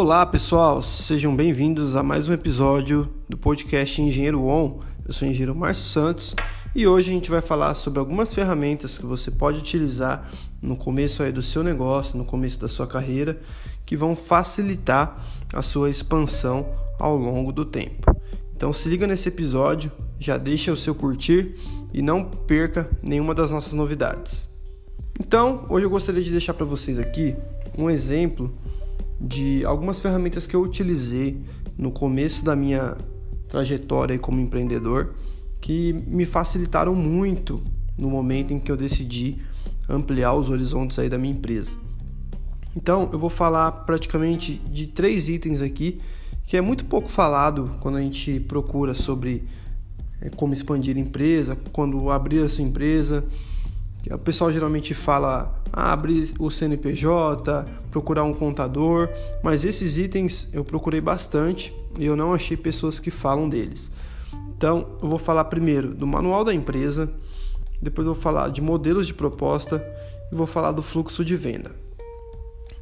[0.00, 4.80] Olá pessoal, sejam bem-vindos a mais um episódio do podcast Engenheiro On.
[5.06, 6.34] Eu sou o engenheiro Márcio Santos
[6.74, 10.30] e hoje a gente vai falar sobre algumas ferramentas que você pode utilizar
[10.62, 13.42] no começo aí do seu negócio, no começo da sua carreira,
[13.84, 15.22] que vão facilitar
[15.52, 18.10] a sua expansão ao longo do tempo.
[18.56, 21.56] Então se liga nesse episódio, já deixa o seu curtir
[21.92, 24.48] e não perca nenhuma das nossas novidades.
[25.20, 27.36] Então, hoje eu gostaria de deixar para vocês aqui
[27.76, 28.50] um exemplo
[29.20, 31.40] de algumas ferramentas que eu utilizei
[31.76, 32.96] no começo da minha
[33.48, 35.14] trajetória como empreendedor
[35.60, 37.62] que me facilitaram muito
[37.98, 39.38] no momento em que eu decidi
[39.88, 41.72] ampliar os horizontes aí da minha empresa.
[42.74, 46.00] Então, eu vou falar praticamente de três itens aqui
[46.46, 49.44] que é muito pouco falado quando a gente procura sobre
[50.20, 53.24] é, como expandir empresa, quando abrir a sua empresa,
[54.08, 59.08] o pessoal geralmente fala ah, abrir o CNPJ, procurar um contador,
[59.42, 63.90] mas esses itens eu procurei bastante e eu não achei pessoas que falam deles.
[64.56, 67.10] Então, eu vou falar primeiro do manual da empresa,
[67.80, 69.84] depois eu vou falar de modelos de proposta
[70.30, 71.74] e vou falar do fluxo de venda.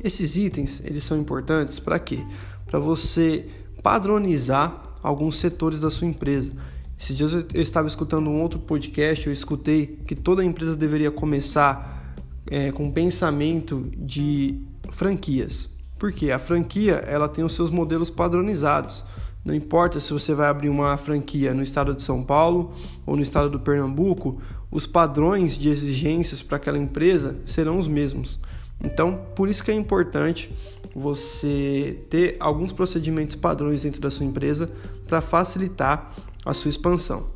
[0.03, 2.25] Esses itens, eles são importantes para quê?
[2.67, 3.47] Para você
[3.83, 6.53] padronizar alguns setores da sua empresa.
[6.99, 12.17] Esses dias eu estava escutando um outro podcast, eu escutei que toda empresa deveria começar
[12.51, 15.69] é, com pensamento de franquias.
[15.97, 19.05] Porque a franquia ela tem os seus modelos padronizados.
[19.45, 22.75] Não importa se você vai abrir uma franquia no estado de São Paulo
[23.07, 28.41] ou no estado do Pernambuco, os padrões de exigências para aquela empresa serão os mesmos.
[28.83, 30.53] Então, por isso que é importante
[30.95, 34.71] você ter alguns procedimentos padrões dentro da sua empresa
[35.07, 37.27] para facilitar a sua expansão.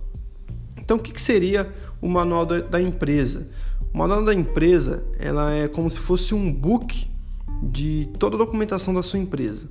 [0.79, 3.49] Então, o que, seria o manual da, empresa?
[3.93, 7.09] O manual da empresa ela é como se fosse um book
[7.63, 9.69] de toda a documentação da sua empresa.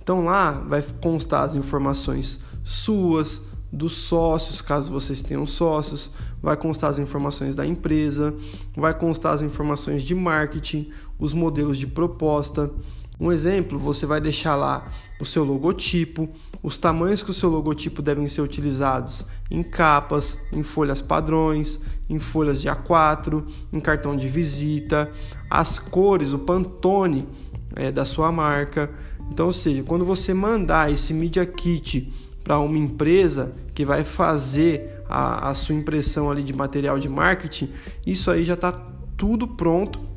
[0.00, 3.40] Então lá vai constar as informações suas,
[3.72, 6.10] dos sócios, caso vocês tenham sócios,
[6.40, 8.34] vai constar as informações da empresa,
[8.76, 12.70] vai constar as informações de marketing, os modelos de proposta,
[13.18, 14.88] um exemplo, você vai deixar lá
[15.20, 16.28] o seu logotipo,
[16.62, 21.78] os tamanhos que o seu logotipo devem ser utilizados em capas, em folhas padrões,
[22.10, 25.10] em folhas de A4, em cartão de visita,
[25.48, 27.28] as cores, o Pantone
[27.76, 28.90] é, da sua marca.
[29.30, 35.02] Então, ou seja, quando você mandar esse Media Kit para uma empresa que vai fazer
[35.08, 37.70] a, a sua impressão ali de material de marketing,
[38.04, 38.72] isso aí já está
[39.16, 40.13] tudo pronto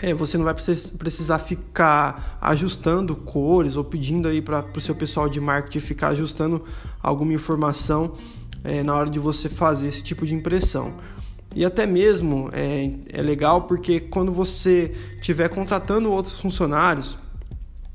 [0.00, 5.28] é, você não vai precisar ficar ajustando cores ou pedindo aí para o seu pessoal
[5.28, 6.64] de marketing ficar ajustando
[7.02, 8.14] alguma informação
[8.64, 10.94] é, na hora de você fazer esse tipo de impressão.
[11.54, 17.18] E até mesmo é, é legal porque quando você estiver contratando outros funcionários,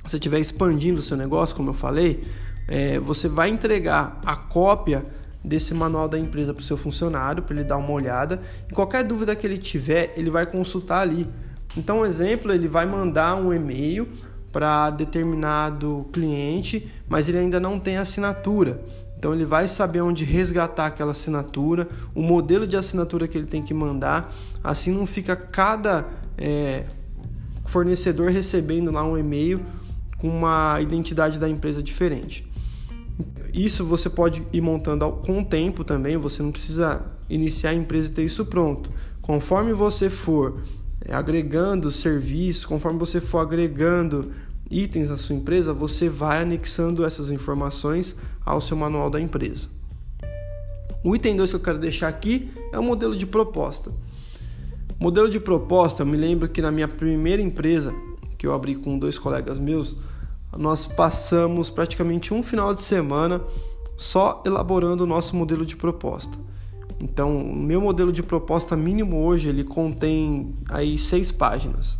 [0.03, 2.23] você estiver expandindo o seu negócio, como eu falei,
[2.67, 5.05] é, você vai entregar a cópia
[5.43, 8.41] desse manual da empresa para o seu funcionário, para ele dar uma olhada.
[8.69, 11.27] E qualquer dúvida que ele tiver, ele vai consultar ali.
[11.75, 14.07] Então, um exemplo, ele vai mandar um e-mail
[14.51, 18.81] para determinado cliente, mas ele ainda não tem assinatura.
[19.17, 23.63] Então ele vai saber onde resgatar aquela assinatura, o modelo de assinatura que ele tem
[23.63, 24.33] que mandar.
[24.63, 26.05] Assim não fica cada
[26.37, 26.85] é,
[27.65, 29.59] fornecedor recebendo lá um e-mail
[30.19, 32.47] com uma identidade da empresa diferente.
[33.51, 38.09] Isso você pode ir montando com o tempo também, você não precisa iniciar a empresa
[38.09, 38.91] e ter isso pronto.
[39.19, 40.61] Conforme você for
[41.09, 44.31] agregando serviço, conforme você for agregando
[44.69, 48.15] itens na sua empresa, você vai anexando essas informações
[48.45, 49.67] ao seu manual da empresa.
[51.03, 53.91] O item 2 que eu quero deixar aqui é o modelo de proposta.
[54.99, 57.93] Modelo de proposta, eu me lembro que na minha primeira empresa,
[58.37, 59.95] que eu abri com dois colegas meus,
[60.57, 63.41] nós passamos praticamente um final de semana
[63.95, 66.37] só elaborando o nosso modelo de proposta.
[66.99, 71.99] Então, meu modelo de proposta mínimo hoje ele contém aí seis páginas.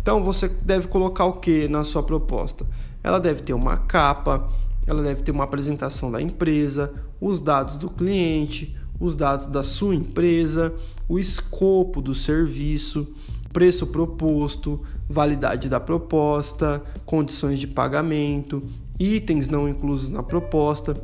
[0.00, 2.66] Então, você deve colocar o que na sua proposta?
[3.02, 4.48] Ela deve ter uma capa,
[4.86, 9.94] ela deve ter uma apresentação da empresa, os dados do cliente, os dados da sua
[9.94, 10.74] empresa,
[11.08, 13.06] o escopo do serviço,
[13.52, 18.62] preço proposto, validade da proposta, condições de pagamento,
[18.98, 20.94] itens não inclusos na proposta.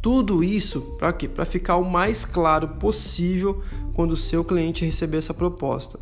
[0.00, 1.28] Tudo isso para quê?
[1.28, 3.62] Para ficar o mais claro possível
[3.94, 5.98] quando o seu cliente receber essa proposta.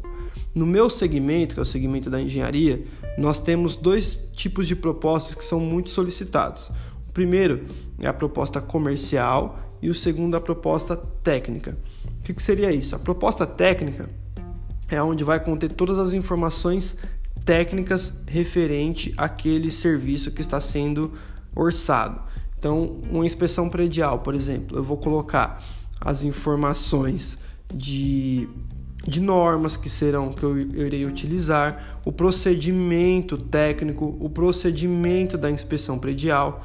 [0.55, 2.85] No meu segmento, que é o segmento da engenharia,
[3.19, 6.70] nós temos dois tipos de propostas que são muito solicitados.
[7.08, 7.67] O primeiro
[7.99, 11.76] é a proposta comercial e o segundo a proposta técnica.
[12.20, 12.94] O que seria isso?
[12.94, 14.08] A proposta técnica
[14.88, 16.96] é onde vai conter todas as informações
[17.44, 21.12] técnicas referente àquele serviço que está sendo
[21.55, 22.20] orçado.
[22.65, 25.63] Então, uma inspeção predial, por exemplo, eu vou colocar
[26.01, 27.37] as informações
[27.71, 28.49] de,
[29.07, 35.51] de normas que serão que eu, eu irei utilizar, o procedimento técnico, o procedimento da
[35.51, 36.65] inspeção predial,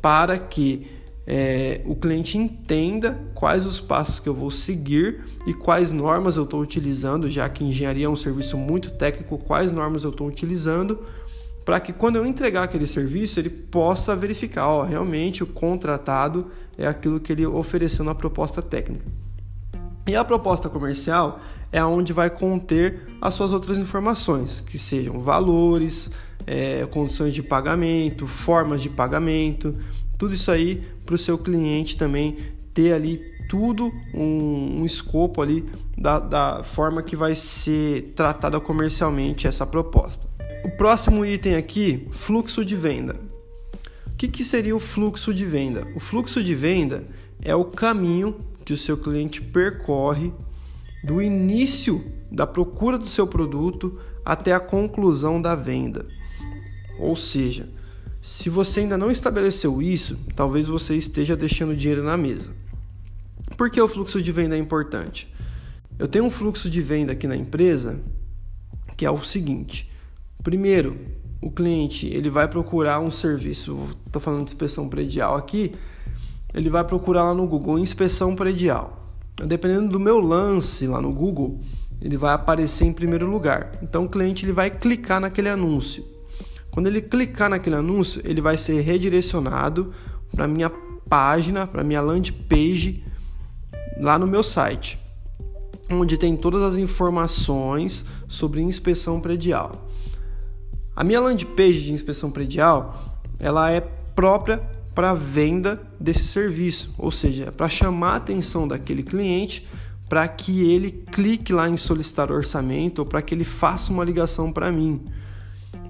[0.00, 0.86] para que
[1.26, 6.44] é, o cliente entenda quais os passos que eu vou seguir e quais normas eu
[6.44, 11.00] estou utilizando, já que engenharia é um serviço muito técnico, quais normas eu estou utilizando,
[11.64, 16.86] para que quando eu entregar aquele serviço ele possa verificar, ó, realmente o contratado é
[16.86, 19.06] aquilo que ele ofereceu na proposta técnica.
[20.06, 21.40] E a proposta comercial
[21.72, 26.10] é onde vai conter as suas outras informações, que sejam valores,
[26.46, 29.74] é, condições de pagamento, formas de pagamento,
[30.18, 32.36] tudo isso aí para o seu cliente também
[32.74, 35.64] ter ali tudo um, um escopo ali
[35.96, 40.33] da, da forma que vai ser tratada comercialmente essa proposta.
[40.64, 43.20] O próximo item aqui, fluxo de venda.
[44.06, 45.86] O que, que seria o fluxo de venda?
[45.94, 47.04] O fluxo de venda
[47.42, 50.32] é o caminho que o seu cliente percorre
[51.04, 56.06] do início da procura do seu produto até a conclusão da venda.
[56.98, 57.68] Ou seja,
[58.22, 62.52] se você ainda não estabeleceu isso, talvez você esteja deixando dinheiro na mesa.
[63.54, 65.30] Por que o fluxo de venda é importante?
[65.98, 68.00] Eu tenho um fluxo de venda aqui na empresa
[68.96, 69.92] que é o seguinte:
[70.44, 70.96] primeiro,
[71.42, 75.72] o cliente ele vai procurar um serviço, estou falando de inspeção predial aqui,
[76.54, 79.16] ele vai procurar lá no Google inspeção predial.
[79.44, 81.60] Dependendo do meu lance lá no Google,
[82.00, 83.72] ele vai aparecer em primeiro lugar.
[83.82, 86.04] Então o cliente ele vai clicar naquele anúncio.
[86.70, 89.92] Quando ele clicar naquele anúncio, ele vai ser redirecionado
[90.30, 90.70] para minha
[91.08, 93.04] página, para minha landing page
[93.98, 94.98] lá no meu site,
[95.90, 99.88] onde tem todas as informações sobre inspeção predial.
[100.96, 104.62] A minha landing page de inspeção predial, ela é própria
[104.94, 109.66] para venda desse serviço, ou seja, para chamar a atenção daquele cliente
[110.08, 114.52] para que ele clique lá em solicitar orçamento ou para que ele faça uma ligação
[114.52, 115.00] para mim.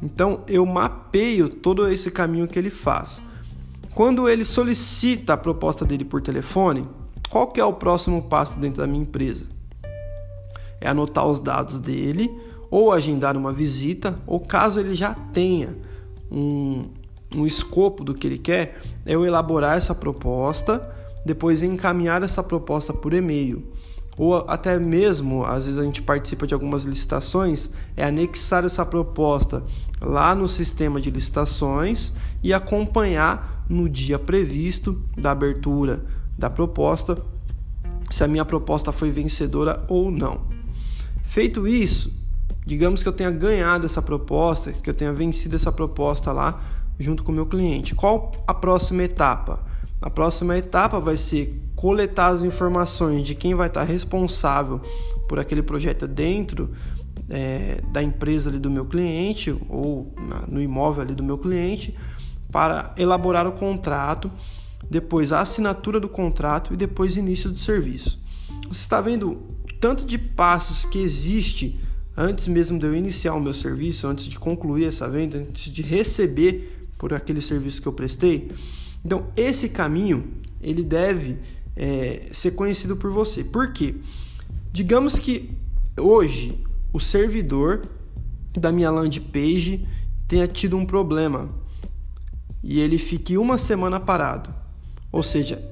[0.03, 3.21] Então eu mapeio todo esse caminho que ele faz.
[3.95, 6.89] Quando ele solicita a proposta dele por telefone,
[7.29, 9.47] qual que é o próximo passo dentro da minha empresa?
[10.81, 12.31] É anotar os dados dele
[12.75, 15.77] ou agendar uma visita, ou caso ele já tenha
[16.29, 16.87] um,
[17.33, 20.83] um escopo do que ele quer, é eu elaborar essa proposta,
[21.25, 23.63] depois encaminhar essa proposta por e-mail
[24.17, 29.63] ou até mesmo, às vezes a gente participa de algumas licitações, é anexar essa proposta
[30.01, 32.13] lá no sistema de licitações
[32.43, 36.05] e acompanhar no dia previsto da abertura
[36.37, 37.17] da proposta
[38.11, 40.43] se a minha proposta foi vencedora ou não.
[41.23, 42.24] Feito isso,
[42.65, 46.63] digamos que eu tenha ganhado essa proposta, que eu tenha vencido essa proposta lá
[46.99, 47.95] junto com o meu cliente.
[47.95, 49.61] Qual a próxima etapa?
[50.01, 54.81] A próxima etapa vai ser coletar as informações de quem vai estar responsável
[55.29, 56.71] por aquele projeto dentro
[57.29, 61.97] é, da empresa ali do meu cliente ou na, no imóvel ali do meu cliente
[62.51, 64.31] para elaborar o contrato,
[64.89, 68.21] depois a assinatura do contrato e depois início do serviço.
[68.69, 69.43] Você está vendo
[69.81, 71.81] tanto de passos que existe
[72.17, 75.83] antes mesmo de eu iniciar o meu serviço, antes de concluir essa venda, antes de
[75.83, 78.51] receber por aquele serviço que eu prestei.
[79.05, 80.25] Então, esse caminho
[80.61, 81.39] ele deve
[81.77, 83.45] é, ser conhecido por você.
[83.45, 83.97] Por quê?
[84.73, 85.51] Digamos que
[85.99, 86.59] hoje
[86.93, 87.83] o servidor
[88.53, 89.87] da minha landing page
[90.27, 91.51] tenha tido um problema
[92.63, 94.55] e ele fique uma semana parado.
[95.13, 95.63] Ou seja,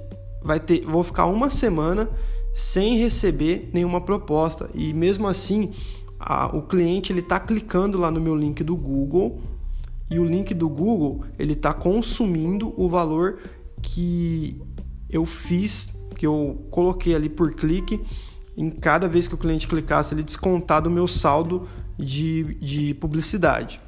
[0.42, 2.08] vai ter, vou ficar uma semana
[2.54, 5.70] sem receber nenhuma proposta e mesmo assim
[6.22, 9.40] a, o cliente ele está clicando lá no meu link do Google
[10.08, 13.38] e o link do Google ele está consumindo o valor
[13.82, 14.56] que
[15.10, 18.00] eu fiz, que eu coloquei ali por clique,
[18.56, 21.66] em cada vez que o cliente clicasse, ele descontar do meu saldo
[21.98, 23.80] de, de publicidade.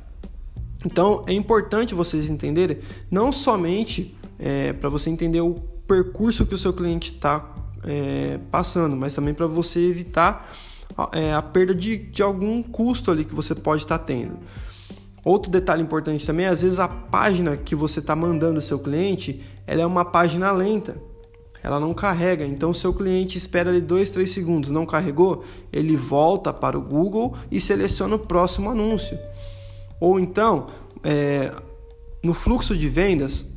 [0.84, 2.78] Então é importante vocês entenderem,
[3.10, 5.54] não somente é, para você entender o
[5.86, 10.52] percurso que o seu cliente está é, passando, mas também para você evitar
[11.12, 14.38] é, a perda de, de algum custo ali que você pode estar tá tendo.
[15.24, 19.42] Outro detalhe importante também, às vezes a página que você está mandando o seu cliente,
[19.66, 20.96] ela é uma página lenta
[21.64, 22.44] ela não carrega.
[22.44, 27.34] Então, seu cliente espera ali 2, 3 segundos, não carregou, ele volta para o Google
[27.50, 29.18] e seleciona o próximo anúncio.
[29.98, 30.66] Ou então,
[31.02, 31.50] é,
[32.22, 33.50] no fluxo de vendas,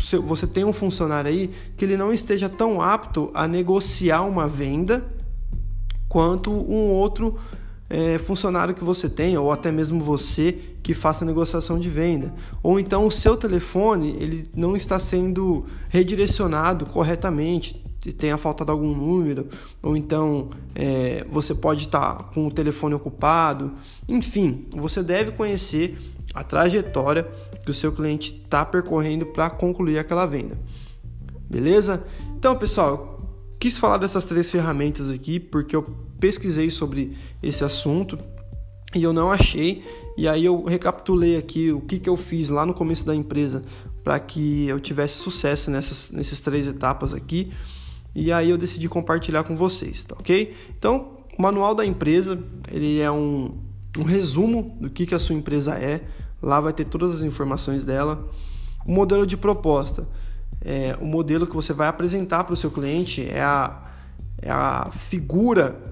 [0.00, 4.48] seu, você tem um funcionário aí que ele não esteja tão apto a negociar uma
[4.48, 5.04] venda
[6.10, 7.38] quanto um outro
[7.88, 12.34] é, funcionário que você tem, ou até mesmo você que faça negociação de venda.
[12.62, 17.84] Ou então o seu telefone ele não está sendo redirecionado corretamente,
[18.18, 19.46] tenha faltado algum número,
[19.80, 23.72] ou então é, você pode estar com o telefone ocupado.
[24.08, 25.96] Enfim, você deve conhecer
[26.34, 27.28] a trajetória
[27.64, 30.58] que o seu cliente está percorrendo para concluir aquela venda.
[31.48, 32.04] Beleza?
[32.36, 33.19] Então, pessoal,
[33.60, 35.82] quis falar dessas três ferramentas aqui porque eu
[36.18, 38.18] pesquisei sobre esse assunto
[38.94, 39.84] e eu não achei.
[40.16, 43.62] E aí eu recapitulei aqui o que, que eu fiz lá no começo da empresa
[44.02, 47.52] para que eu tivesse sucesso nessas, nessas três etapas aqui.
[48.14, 50.54] E aí eu decidi compartilhar com vocês, tá ok?
[50.76, 53.56] Então, o manual da empresa, ele é um,
[53.96, 56.02] um resumo do que, que a sua empresa é.
[56.42, 58.28] Lá vai ter todas as informações dela.
[58.86, 60.08] O modelo de proposta
[60.62, 63.82] é, o modelo que você vai apresentar para o seu cliente é a,
[64.40, 65.90] é a figura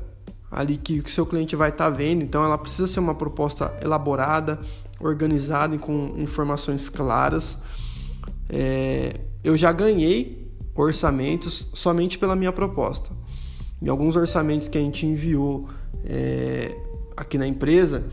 [0.50, 2.22] ali que o seu cliente vai estar tá vendo.
[2.22, 4.60] Então, ela precisa ser uma proposta elaborada,
[5.00, 7.58] organizada e com informações claras.
[8.48, 13.10] É, eu já ganhei orçamentos somente pela minha proposta.
[13.80, 15.68] Em alguns orçamentos que a gente enviou
[16.04, 16.76] é,
[17.16, 18.04] aqui na empresa,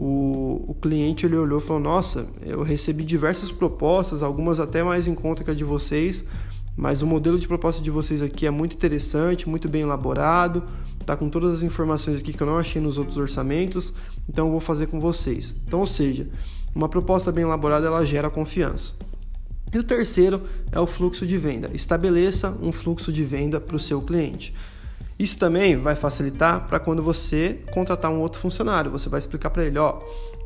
[0.00, 5.08] o, o cliente ele olhou e falou: Nossa, eu recebi diversas propostas, algumas até mais
[5.08, 6.24] em conta que a de vocês,
[6.76, 10.62] mas o modelo de proposta de vocês aqui é muito interessante, muito bem elaborado,
[11.04, 13.92] tá com todas as informações aqui que eu não achei nos outros orçamentos,
[14.28, 15.52] então eu vou fazer com vocês.
[15.66, 16.28] Então, ou seja,
[16.72, 18.92] uma proposta bem elaborada ela gera confiança.
[19.74, 21.70] E o terceiro é o fluxo de venda.
[21.74, 24.54] Estabeleça um fluxo de venda para o seu cliente.
[25.18, 28.90] Isso também vai facilitar para quando você contratar um outro funcionário.
[28.90, 30.00] Você vai explicar para ele, ó,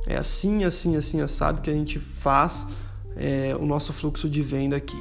[0.07, 2.67] é assim, assim, assim, assado que a gente faz
[3.17, 4.97] é, o nosso fluxo de venda aqui.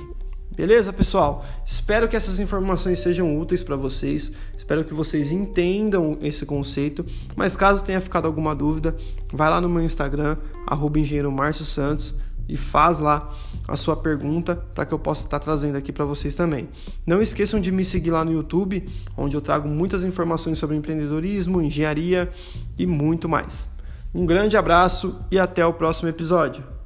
[0.54, 1.46] Beleza, pessoal?
[1.66, 4.34] Espero que essas informações sejam úteis para vocês.
[4.58, 7.06] Espero que vocês entendam esse conceito.
[7.38, 8.96] Mas caso tenha ficado alguma dúvida,
[9.32, 10.36] vai lá no meu Instagram,
[10.68, 12.14] arroba engenheiro Márcio Santos
[12.52, 13.34] e faz lá
[13.66, 16.68] a sua pergunta para que eu possa estar trazendo aqui para vocês também.
[17.08, 21.62] Não esqueçam de me seguir lá no YouTube, onde eu trago muitas informações sobre empreendedorismo,
[21.62, 22.30] engenharia
[22.78, 23.70] e muito mais.
[24.14, 26.81] Um grande abraço e até o próximo episódio.